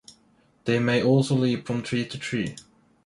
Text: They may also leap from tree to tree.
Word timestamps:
They 0.65 0.79
may 0.79 1.03
also 1.03 1.35
leap 1.35 1.67
from 1.67 1.83
tree 1.83 2.07
to 2.07 2.17
tree. 2.17 2.55